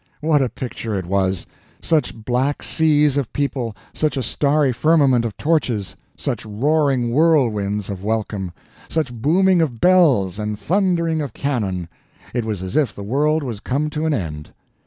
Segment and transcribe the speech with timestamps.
[0.19, 1.45] What a picture it was!
[1.79, 8.03] Such black seas of people, such a starry firmament of torches, such roaring whirlwinds of
[8.03, 8.51] welcome,
[8.89, 11.87] such booming of bells and thundering of cannon!
[12.33, 14.51] It was as if the world was come to an end.